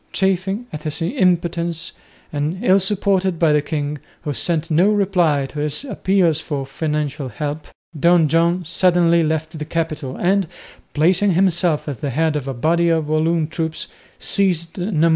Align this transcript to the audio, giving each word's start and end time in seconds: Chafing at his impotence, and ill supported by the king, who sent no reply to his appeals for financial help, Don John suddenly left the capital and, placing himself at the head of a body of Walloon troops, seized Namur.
Chafing 0.13 0.65
at 0.73 0.81
his 0.81 0.99
impotence, 0.99 1.91
and 2.33 2.57
ill 2.63 2.79
supported 2.79 3.37
by 3.37 3.53
the 3.53 3.61
king, 3.61 3.99
who 4.23 4.33
sent 4.33 4.71
no 4.71 4.89
reply 4.89 5.45
to 5.45 5.59
his 5.59 5.85
appeals 5.85 6.39
for 6.41 6.65
financial 6.65 7.29
help, 7.29 7.67
Don 7.99 8.27
John 8.27 8.65
suddenly 8.65 9.21
left 9.21 9.59
the 9.59 9.63
capital 9.63 10.15
and, 10.17 10.47
placing 10.95 11.33
himself 11.33 11.87
at 11.87 12.01
the 12.01 12.09
head 12.09 12.35
of 12.35 12.47
a 12.47 12.53
body 12.55 12.89
of 12.89 13.07
Walloon 13.09 13.47
troops, 13.47 13.89
seized 14.17 14.79
Namur. 14.79 15.09